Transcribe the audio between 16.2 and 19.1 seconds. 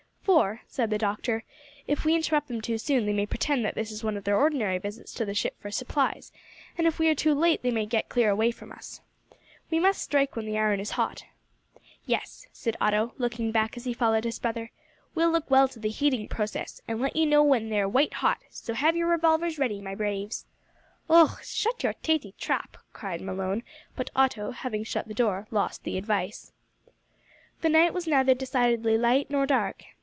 process and let you know when they're white hot, so have your